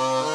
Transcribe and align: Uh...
Uh... 0.00 0.27